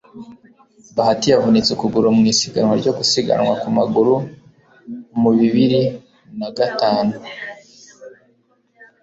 [0.95, 4.15] Bahati yavunitse ukuguru mu isiganwa ryo gusiganwa ku maguru
[5.21, 5.81] mu bibiri
[6.37, 7.17] n'agatantu